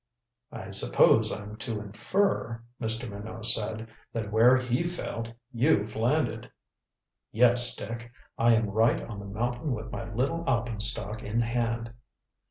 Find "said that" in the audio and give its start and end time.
3.45-4.31